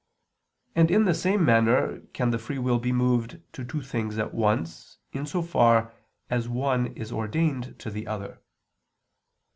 And 0.73 0.89
in 0.89 1.05
the 1.05 1.13
same 1.13 1.45
manner 1.45 1.99
can 2.13 2.31
the 2.31 2.39
free 2.39 2.57
will 2.57 2.79
be 2.79 2.91
moved 2.91 3.39
to 3.53 3.63
two 3.63 3.83
things 3.83 4.17
at 4.17 4.33
once 4.33 4.97
in 5.13 5.27
so 5.27 5.43
far 5.43 5.93
as 6.27 6.49
one 6.49 6.87
is 6.97 7.11
ordained 7.11 7.77
to 7.77 7.91
the 7.91 8.07
other. 8.07 8.41